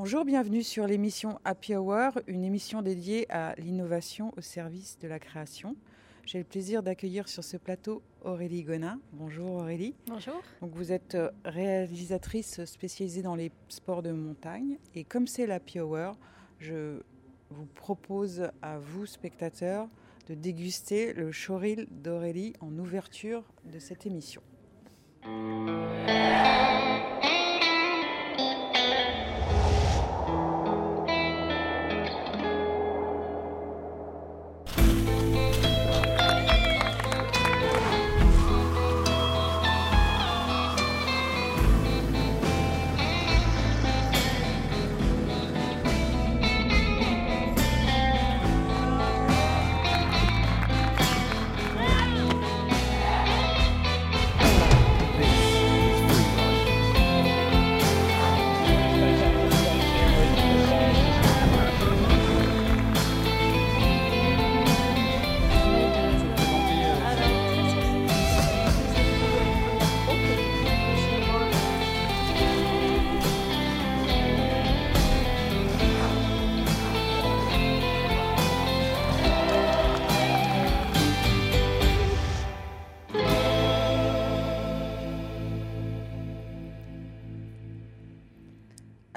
[0.00, 5.18] Bonjour, bienvenue sur l'émission Happy Hour, une émission dédiée à l'innovation au service de la
[5.18, 5.74] création.
[6.24, 9.00] J'ai le plaisir d'accueillir sur ce plateau Aurélie Gonin.
[9.12, 9.96] Bonjour Aurélie.
[10.06, 10.40] Bonjour.
[10.60, 15.80] Donc vous êtes euh, réalisatrice spécialisée dans les sports de montagne et comme c'est l'Happy
[15.80, 16.16] Hour,
[16.60, 17.00] je
[17.50, 19.88] vous propose à vous spectateurs
[20.28, 24.42] de déguster le choril d'Aurélie en ouverture de cette émission.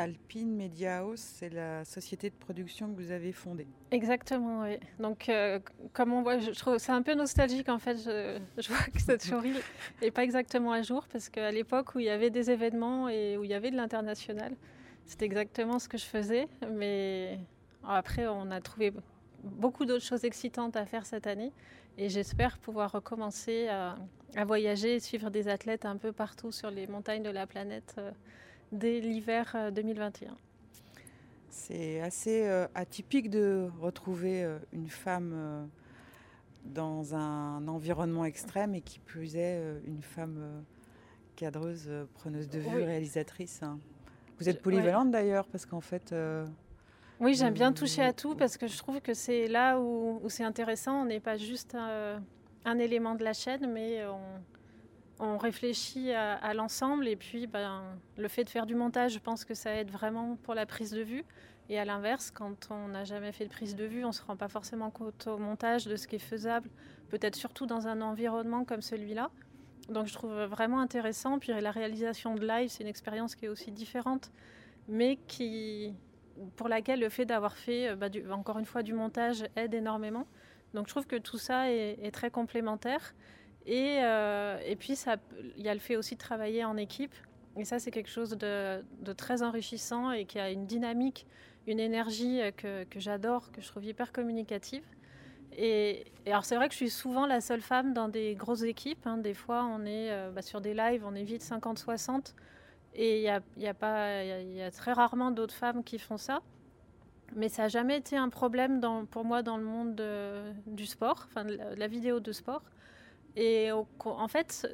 [0.02, 3.68] Alpine Media House, c'est la société de production que vous avez fondée.
[3.92, 4.78] Exactement, oui.
[5.00, 5.60] Donc, euh,
[5.94, 7.98] comme on voit, je, trouve c'est un peu nostalgique en fait.
[7.98, 9.58] Je, vois que cette choril
[10.02, 13.38] n'est pas exactement à jour parce qu'à l'époque où il y avait des événements et
[13.38, 14.56] où il y avait de l'international,
[15.06, 16.48] c'était exactement ce que je faisais.
[16.72, 17.40] Mais
[17.84, 18.94] après, on a trouvé
[19.44, 21.52] beaucoup d'autres choses excitantes à faire cette année
[21.98, 23.96] et j'espère pouvoir recommencer à,
[24.46, 27.96] voyager et suivre des athlètes un peu partout sur les montagnes de la planète.
[27.98, 28.12] Euh,
[28.72, 30.32] dès l'hiver 2021.
[30.32, 30.34] Euh,
[31.50, 35.70] C'est assez euh, atypique de retrouver euh, une femme
[36.66, 40.64] dans un environnement extrême et qui plus est une femme
[41.36, 43.64] cadreuse, preneuse de vue, réalisatrice.
[43.64, 43.80] Hein.
[44.40, 46.14] Vous êtes polyvalente d'ailleurs parce qu'en fait...
[47.20, 50.44] oui, j'aime bien toucher à tout parce que je trouve que c'est là où, c'est
[50.44, 51.02] intéressant.
[51.02, 54.20] On n'est pas juste un, élément de la chaîne, mais on,
[55.22, 57.84] on réfléchit à, l'ensemble et puis ben,
[58.18, 60.92] le fait de faire du montage, je pense que ça aide vraiment pour la prise
[60.92, 61.24] de vue.
[61.70, 64.24] Et à l'inverse, quand on n'a jamais fait de prise de vue, on ne se
[64.24, 66.70] rend pas forcément compte au montage de ce qui est faisable,
[67.10, 69.30] peut-être surtout dans un environnement comme celui-là.
[69.90, 71.38] Donc je trouve vraiment intéressant.
[71.38, 74.31] Puis la réalisation de live, c'est une expérience qui est aussi différente,
[74.88, 75.94] mais qui,
[76.56, 80.26] pour laquelle le fait d'avoir fait, bah, encore une fois, du montage aide énormément.
[80.74, 83.14] Donc je trouve que tout ça est très complémentaire.
[83.66, 84.98] Et, euh, et puis,
[85.58, 87.14] il y a le fait aussi de travailler en équipe.
[87.58, 88.84] Et ça, c'est quelque chose de,
[89.18, 91.28] très enrichissant et qui a une dynamique,
[91.68, 94.84] une énergie que, que j'adore, que je trouve hyper communicative.
[95.58, 99.06] Et, alors, c'est vrai que je suis souvent la seule femme dans des grosses équipes.
[99.06, 99.18] Hein.
[99.18, 102.34] Des fois, on est euh, bah, sur des lives, on est vite 50-60.
[102.94, 106.42] Et il y a, y y a très rarement d'autres femmes qui font ça.
[107.36, 110.02] Mais ça n'a jamais été un problème pour moi dans le monde
[110.68, 112.62] du sport, enfin la vidéo de sport.
[113.36, 114.68] Et en fait,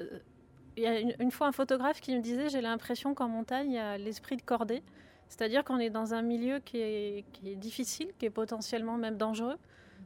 [0.78, 3.76] il y a une, fois un photographe qui me disait J'ai l'impression qu'en montagne, il
[3.76, 4.84] y a l'esprit de cordée.
[5.28, 7.26] C'est-à-dire qu'on est dans un milieu qui est,
[7.56, 9.58] difficile, qui est potentiellement même dangereux.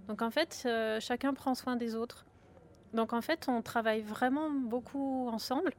[0.08, 2.26] Donc en fait, euh, chacun prend soin des autres.
[2.94, 5.74] Donc en fait, on travaille vraiment beaucoup ensemble.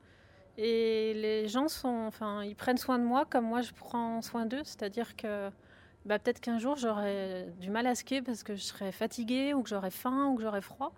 [0.58, 4.46] Et les gens sont, enfin, ils prennent soin de moi comme moi je prends soin
[4.46, 4.62] d'eux.
[4.64, 5.50] C'est-à-dire que
[6.04, 9.62] bah, peut-être qu'un jour j'aurai du mal à skier parce que je serai fatiguée ou
[9.62, 10.92] que j'aurai faim ou que j'aurai froid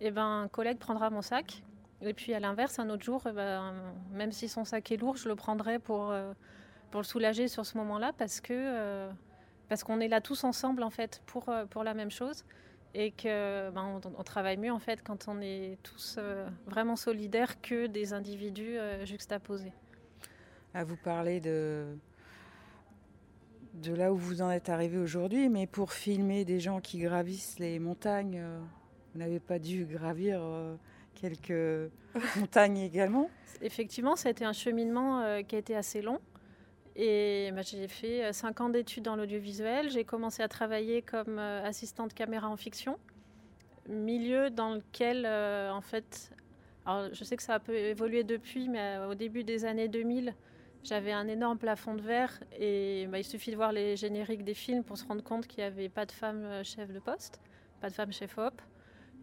[0.00, 1.62] eh ben, un collègue prendra mon sac.
[2.00, 3.74] Et puis à l'inverse, un autre jour, eh ben,
[4.12, 6.32] même si son sac est lourd, je le prendrai pour, euh,
[6.90, 9.10] pour le soulager sur ce moment-là parce que euh,
[9.68, 12.44] parce qu'on est là tous ensemble en fait pour, euh, pour la même chose
[12.94, 16.18] et que ben, on, travaille mieux en fait quand on est tous
[16.66, 19.74] vraiment solidaires que des individus juxtaposés.
[20.72, 21.98] À vous parler de
[23.74, 27.58] de là où vous en êtes arrivé aujourd'hui, mais pour filmer des gens qui gravissent
[27.58, 28.42] les montagnes
[29.12, 30.74] vous n'avez pas dû gravir euh,
[31.14, 31.90] quelques
[32.36, 33.30] montagnes également
[33.62, 36.20] Effectivement, ça a été un cheminement euh, qui a été assez long.
[36.94, 39.90] Et bah, j'ai fait 5 euh, ans d'études dans l'audiovisuel.
[39.90, 42.98] J'ai commencé à travailler comme assistante caméra en fiction,
[43.88, 46.30] milieu dans lequel, en fait,
[46.84, 50.34] alors je sais que ça a peu évolué depuis, mais au début des années 2000,
[50.82, 54.54] j'avais un énorme plafond de verre et bah, il suffit de voir les génériques des
[54.54, 57.40] films pour se rendre compte qu'il n'y avait pas de femme chef de poste,
[57.80, 58.60] pas de femme chef op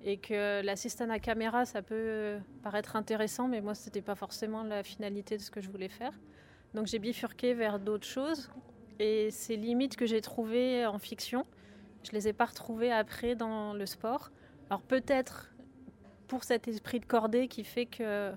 [0.03, 4.63] et que l'assistant à caméra, ça peut paraître intéressant, mais moi, ce n'était pas forcément
[4.63, 6.13] la finalité de ce que je voulais faire.
[6.73, 8.49] Donc j'ai bifurqué vers d'autres choses.
[8.99, 11.45] Et ces limites que j'ai trouvées en fiction,
[12.03, 14.31] je ne les ai pas retrouvées après dans le sport.
[14.69, 15.53] Alors peut-être
[16.27, 18.31] pour cet esprit de cordée qui fait que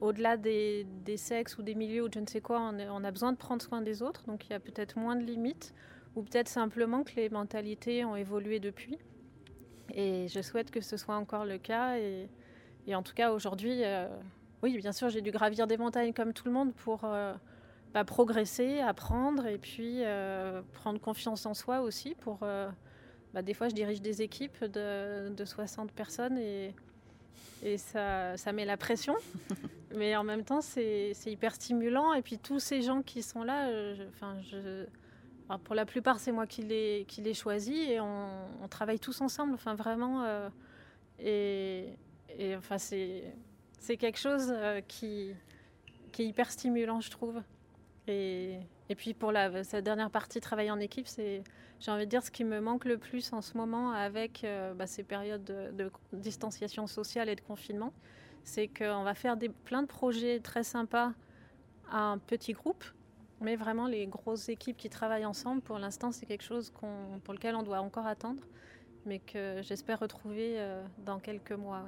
[0.00, 0.86] au-delà des,
[1.16, 3.82] sexes ou des milieux ou je ne sais quoi, on, a besoin de prendre soin
[3.82, 5.74] des autres, donc il y a peut-être moins de limites,
[6.16, 8.98] ou peut-être simplement que les mentalités ont évolué depuis.
[9.94, 11.98] Et je souhaite que ce soit encore le cas.
[11.98, 12.28] Et,
[12.94, 14.08] en tout cas, aujourd'hui, euh,
[14.62, 17.32] oui, bien sûr, j'ai dû gravir des montagnes comme tout le monde pour euh,
[17.94, 22.14] bah, progresser, apprendre et puis euh, prendre confiance en soi aussi.
[22.16, 26.74] Pour, bah, des fois, je dirige des équipes de, de 60 personnes et
[27.62, 29.14] et ça, ça met la pression.
[29.94, 32.14] Mais en même temps, c'est hyper stimulant.
[32.14, 33.68] Et puis tous ces gens qui sont là,
[34.08, 34.86] enfin, je,
[35.58, 39.54] pour la plupart, c'est moi qui les, qui et on, travaille tous ensemble.
[39.54, 40.24] Enfin, vraiment.
[40.24, 40.48] Euh,
[41.18, 45.34] et, enfin, c'est quelque chose euh, qui,
[46.18, 47.42] est hyper stimulant, je trouve.
[48.06, 48.60] Et,
[48.96, 51.44] puis pour la, cette dernière partie, travailler en équipe, c'est,
[51.80, 54.74] j'ai envie de dire, ce qui me manque le plus en ce moment avec euh,
[54.74, 57.92] bah, ces périodes de, distanciation sociale et de confinement,
[58.42, 61.12] c'est qu'on va faire plein de projets très sympas
[61.90, 62.84] à un petit groupe,
[63.40, 66.72] mais vraiment les grosses équipes qui travaillent ensemble, pour l'instant, c'est quelque chose
[67.24, 68.42] pour lequel on doit encore attendre,
[69.06, 71.84] mais que j'espère retrouver euh, dans quelques mois.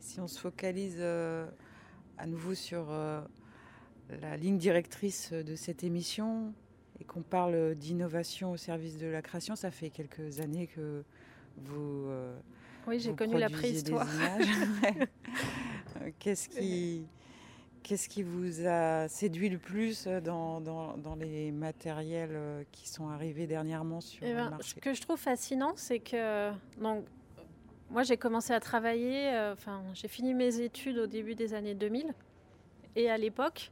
[0.00, 1.46] Si on se focalise euh,
[2.18, 2.88] à nouveau sur
[4.20, 6.52] la ligne directrice de cette émission
[7.00, 11.04] et qu'on parle d'innovation au service de la création, ça fait quelques années que
[11.56, 12.06] vous.
[12.08, 12.36] Euh,
[12.86, 14.06] oui, j'ai connu la préhistoire.
[16.18, 17.06] Qu'est-ce qui.
[17.84, 23.10] Qu'est-ce qui vous a séduit le plus dans, dans, dans les matériels euh, qui sont
[23.10, 26.50] arrivés dernièrement sur eh ben, le marché Ce que je trouve fascinant, c'est que
[26.80, 27.04] donc,
[27.90, 31.74] moi j'ai commencé à travailler, euh, enfin j'ai fini mes études au début des années
[31.74, 32.14] 2000,
[32.96, 33.70] et à l'époque,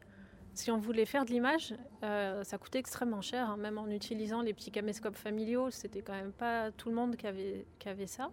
[0.55, 3.56] si on voulait faire de l'image, euh, ça coûtait extrêmement cher, hein.
[3.56, 7.26] même en utilisant les petits caméscopes familiaux, c'était quand même pas tout le monde qui
[7.26, 8.31] avait, qui avait ça.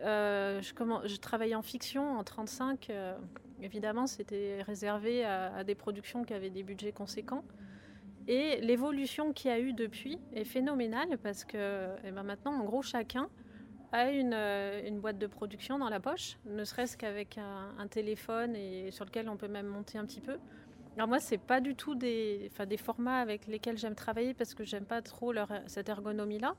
[0.00, 0.72] Euh, je,
[1.08, 3.16] je, travaillais en fiction en 35, euh,
[3.62, 7.44] évidemment c'était réservé à, des productions qui avaient des budgets conséquents.
[8.28, 12.64] Et l'évolution qu'il y a eu depuis est phénoménale parce que eh ben maintenant, en
[12.64, 13.28] gros, chacun
[13.90, 18.90] a une, une, boîte de production dans la poche, ne serait-ce qu'avec un, téléphone et
[18.90, 20.38] sur lequel on peut même monter un petit peu.
[20.96, 24.64] Alors moi, c'est pas du tout des, des formats avec lesquels j'aime travailler parce que
[24.64, 25.32] j'aime pas trop
[25.66, 26.54] cette ergonomie-là.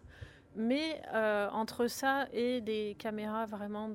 [0.56, 3.90] Mais euh, entre ça et des caméras vraiment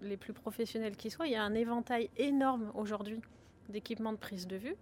[0.00, 3.20] les plus professionnelles qui soient, il y a un éventail énorme aujourd'hui
[3.68, 4.76] d'équipements de prise de vue.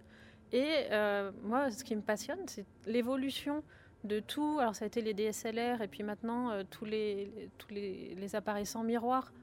[0.51, 3.63] Et euh, moi, ce qui me passionne, c'est l'évolution
[4.05, 4.57] de tout.
[4.59, 8.65] Alors ça a été les DSLR et puis maintenant euh, tous, les, tous les, appareils
[8.65, 9.33] sans miroir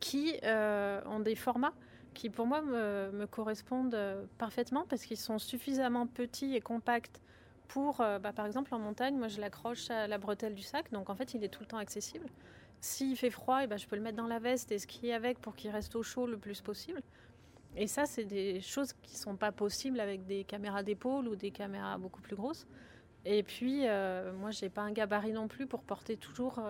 [0.00, 1.74] qui ont des formats
[2.14, 3.96] qui pour moi me, correspondent
[4.38, 7.20] parfaitement parce qu'ils sont suffisamment petits et compacts
[7.68, 10.90] pour, euh, bah, par exemple en montagne, moi je l'accroche à la bretelle du sac,
[10.92, 12.26] donc en fait il est tout le temps accessible.
[12.80, 15.38] S'il fait froid, eh ben, je peux le mettre dans la veste et skier avec
[15.38, 17.00] pour qu'il reste au chaud le plus possible.
[17.76, 21.36] Et ça, c'est des choses qui ne sont pas possibles avec des caméras d'épaule ou
[21.36, 22.66] des caméras beaucoup plus grosses.
[23.24, 26.60] Et puis, euh, moi, je n'ai pas un gabarit non plus pour porter toujours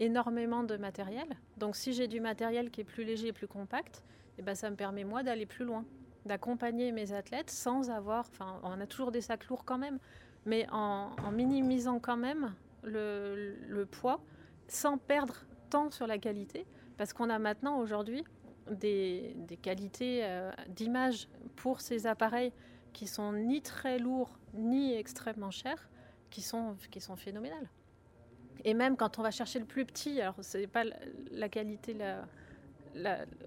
[0.00, 1.28] énormément de matériel.
[1.58, 4.02] Donc, si j'ai du matériel qui est plus léger et plus compact,
[4.38, 5.84] et ben, ça me permet moi d'aller plus loin,
[6.26, 9.98] d'accompagner mes athlètes sans avoir, enfin on a toujours des sacs lourds quand même,
[10.44, 14.20] mais en, minimisant quand même le, poids
[14.68, 18.24] sans perdre tant sur la qualité, parce qu'on a maintenant aujourd'hui
[18.70, 22.52] des, qualités euh, d'image pour ces appareils
[22.92, 25.88] qui sont ni très lourds ni extrêmement chers,
[26.30, 27.68] qui sont, qui sont phénoménales.
[28.64, 30.84] Et même quand on va chercher le plus petit, alors c'est pas
[31.30, 32.24] la qualité la,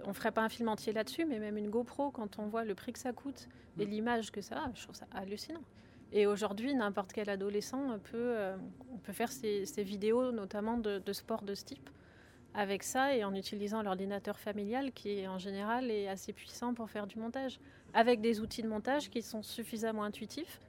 [0.05, 2.75] on ferait pas un film entier là-dessus, mais même une GoPro, quand on voit le
[2.75, 3.89] prix que ça coûte et mm.
[3.89, 5.63] l'image que ça a, je trouve ça hallucinant.
[6.11, 8.57] Et aujourd'hui, n'importe quel adolescent peut, euh,
[9.03, 11.89] peut faire ses, vidéos, notamment de, sport de ce type,
[12.55, 17.05] avec ça et en utilisant l'ordinateur familial qui, en général, est assez puissant pour faire
[17.05, 17.59] du montage,
[17.93, 20.59] avec des outils de montage qui sont suffisamment intuitifs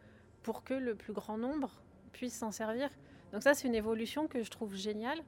[0.42, 1.70] pour que le plus grand nombre
[2.12, 2.90] puisse s'en servir.
[3.32, 5.20] Donc ça, c'est une évolution que je trouve géniale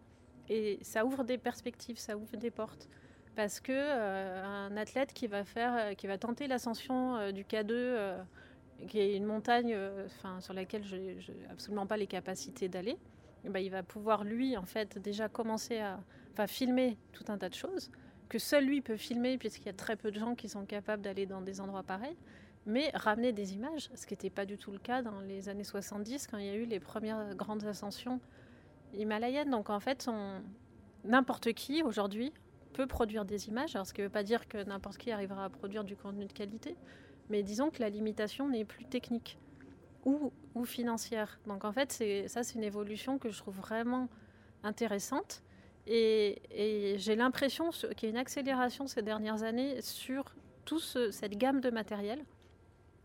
[0.48, 2.88] et ça ouvre des perspectives, ça ouvre des portes
[3.34, 7.44] parce que euh, un athlète qui va faire, euh, qui va tenter l'ascension euh, du
[7.44, 8.16] K2,
[8.88, 9.76] qui est une montagne,
[10.40, 11.16] sur laquelle je n'ai
[11.50, 12.98] absolument pas les capacités d'aller,
[13.44, 16.00] eh ben, il va pouvoir lui en fait déjà commencer à,
[16.46, 17.90] filmer tout un tas de choses
[18.28, 21.02] que seul lui peut filmer puisqu'il y a très peu de gens qui sont capables
[21.02, 22.16] d'aller dans des endroits pareils,
[22.64, 25.62] mais ramener des images, ce qui n'était pas du tout le cas dans les années
[25.62, 28.20] 70 quand il y a eu les premières grandes ascensions
[28.94, 29.50] himalayennes.
[29.50, 30.08] Donc en fait,
[31.04, 32.32] n'importe qui aujourd'hui
[32.72, 33.74] peut produire des images.
[33.76, 36.26] Alors, ce qui ne veut pas dire que n'importe qui arrivera à produire du contenu
[36.26, 36.76] de qualité,
[37.30, 39.38] mais disons que la limitation n'est plus technique.
[40.04, 41.38] ou, ou financière.
[41.46, 41.92] Donc en fait,
[42.26, 44.08] ça, c'est une évolution que je trouve vraiment
[44.62, 45.42] intéressante.
[45.86, 50.24] Et, et j'ai l'impression qu'il y a une accélération ces dernières années sur
[50.64, 52.24] toute cette gamme de matériel.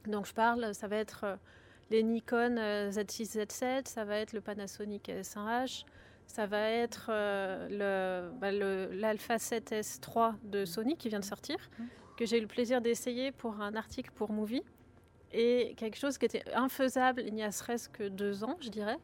[0.07, 1.35] Donc je parle, ça va être euh,
[1.89, 5.85] les Nikon Z6, Z7, ça va être le Panasonic S1H,
[6.27, 11.83] ça va être euh, bah, l'Alpha 7S3 de Sony qui vient de sortir, mmh.
[12.17, 14.63] que j'ai eu le plaisir d'essayer pour un article pour Movie.
[15.31, 18.97] Et quelque chose qui était infaisable il n'y a serait-ce que deux ans, je dirais.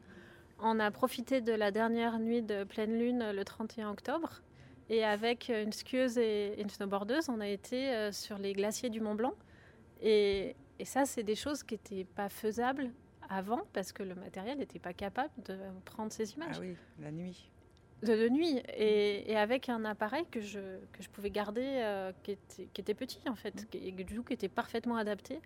[0.60, 4.42] On a profité de la dernière nuit de pleine lune le 31 octobre.
[4.90, 9.00] Et avec une skieuse et une snowboardeuse, on a été euh, sur les glaciers du
[9.00, 9.34] Mont Blanc.
[10.02, 12.90] Et, et ça, c'est des choses qui n'étaient pas faisables
[13.34, 16.56] avant parce que le matériel n'était pas capable de prendre ces images.
[16.56, 17.50] Ah oui, la nuit.
[18.02, 20.60] De, nuit et, avec un appareil que je,
[20.92, 24.24] que je pouvais garder euh, qui, était, qui, était, petit en fait et du coup
[24.24, 25.40] qui était parfaitement adapté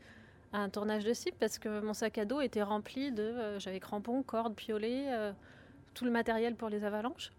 [0.53, 3.61] à un tournage de cible parce que mon sac à dos était rempli de euh,
[3.61, 5.33] j'avais crampons, cordes, piolets, euh,
[5.95, 7.31] tout le matériel pour les avalanches.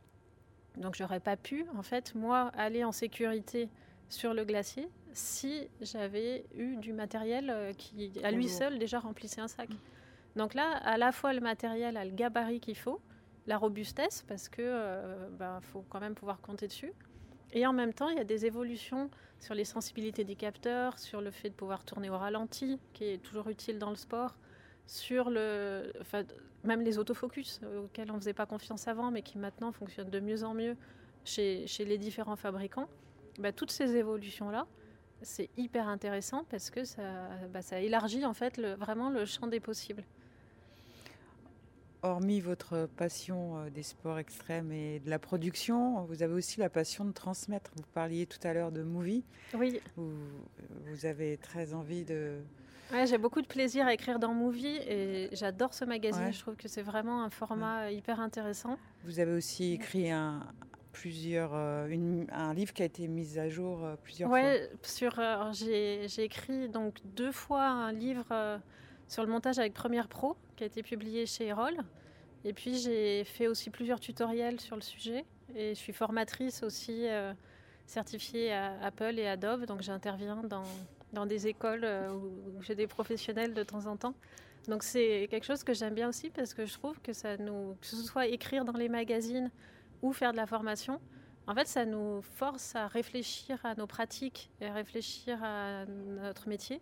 [0.78, 3.68] Donc j'aurais pas pu en fait moi aller en sécurité
[4.08, 9.50] sur le glacier si j'avais eu du matériel qui à lui seul déjà remplissait un
[9.50, 9.70] sac.
[10.36, 13.02] Donc là, à la fois le matériel a le gabarit qu'il faut,
[13.48, 16.94] la robustesse, parce que euh, ben, faut quand même pouvoir compter dessus.
[17.52, 19.10] Et en même temps, il y a des évolutions
[19.40, 23.18] sur les sensibilités des capteurs, sur le fait de pouvoir tourner au ralenti, qui est
[23.18, 24.36] toujours utile dans le sport,
[24.86, 26.24] sur le, enfin,
[26.64, 30.10] même les autofocus euh, auxquels on ne faisait pas confiance avant, mais qui maintenant fonctionnent
[30.10, 30.76] de mieux en mieux
[31.26, 32.90] chez, les différents fabricants.
[33.40, 34.68] Ben, toutes ces évolutions-là,
[35.22, 37.30] c'est hyper intéressant parce que ça,
[37.62, 40.04] ça élargit en fait le, vraiment le champ des possibles
[42.04, 46.70] hormis votre passion euh, des sports extrêmes et de la production, vous avez aussi la
[46.70, 47.72] passion de transmettre.
[47.76, 49.24] Vous parliez tout à l'heure de movie.
[49.54, 49.82] Oui.
[49.96, 50.12] Vous,
[50.86, 52.38] vous avez très envie de.
[52.92, 56.34] Ouais, j'ai beaucoup de plaisir à écrire dans Movie et j'adore ce magazine.
[56.34, 58.80] Je trouve que c'est vraiment un format hyper intéressant.
[59.04, 60.40] Vous avez aussi écrit un,
[60.92, 64.78] plusieurs, euh, un livre qui a été mis à jour euh, plusieurs ouais, fois.
[64.84, 68.60] Sur, j'ai, j'ai écrit donc deux fois un livre
[69.08, 71.78] sur le montage avec Premiere Pro, qui a été publié chez Erol.
[72.46, 75.26] Et puis j'ai fait aussi plusieurs tutoriels sur le sujet.
[75.56, 77.34] Et je suis formatrice aussi euh,
[77.86, 79.66] certifiée à Apple et Adobe.
[79.66, 80.64] Donc j'interviens dans,
[81.12, 84.14] dans, des écoles euh, où, j'ai des professionnels de temps en temps.
[84.68, 87.76] Donc c'est quelque chose que j'aime bien aussi parce que je trouve que ça nous,
[87.82, 89.50] que ce soit écrire dans les magazines
[90.02, 91.00] ou faire de la formation,
[91.48, 96.48] en fait ça nous force à réfléchir à nos pratiques et à réfléchir à notre
[96.48, 96.82] métier.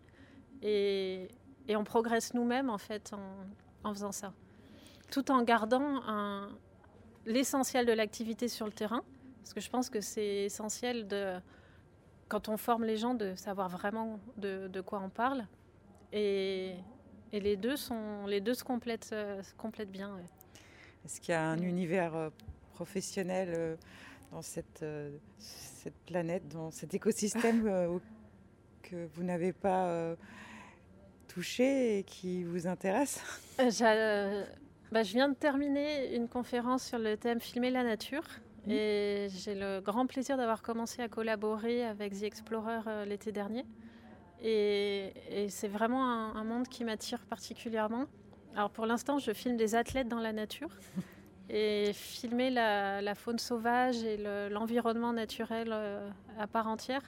[0.62, 1.29] Et,
[1.69, 3.13] on progresse nous-mêmes en fait
[3.83, 4.33] en, faisant ça,
[5.12, 6.01] tout en gardant
[7.25, 9.03] l'essentiel de l'activité sur le terrain,
[9.39, 11.39] parce que je pense que c'est essentiel de
[12.29, 15.45] quand on forme les gens de savoir vraiment de, quoi on parle,
[16.12, 16.75] et,
[17.33, 20.17] les deux sont les deux se complètent, euh, complètent bien.
[21.03, 22.31] Est-ce qu'il y a un univers
[22.77, 23.75] euh, professionnel euh,
[24.31, 24.86] dans cette,
[25.39, 28.00] cette planète, dans cet écosystème
[28.84, 30.15] que vous n'avez pas
[31.38, 33.22] touché et qui vous intéresse?
[33.60, 34.43] Euh, euh,
[34.91, 38.24] bah, Je viens de terminer une conférence sur le thème Filmer la nature.
[38.65, 38.72] Mmh.
[38.72, 43.65] Et j'ai le grand plaisir d'avoir commencé à collaborer avec The Explorer euh, l'été dernier.
[44.43, 45.13] Et,
[45.50, 46.03] c'est vraiment
[46.36, 48.05] un, monde qui m'attire particulièrement.
[48.55, 50.69] Alors pour l'instant, je filme des athlètes dans la nature.
[51.50, 54.18] Et filmer la, la faune sauvage et
[54.50, 55.74] l'environnement naturel
[56.38, 57.01] à part entière,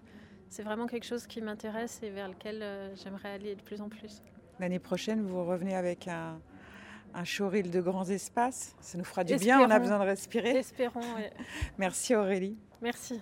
[0.50, 3.90] c'est vraiment quelque chose qui m'intéresse et vers lequel euh, j'aimerais aller de plus en
[3.90, 4.22] plus.
[4.60, 6.40] L'année prochaine, vous revenez avec un,
[7.14, 8.76] un showreel de grands espaces.
[8.82, 10.58] Ça nous fera du bien, on a besoin de respirer.
[10.58, 11.02] Espérons,
[11.78, 12.58] Merci Aurélie.
[12.82, 13.22] Merci.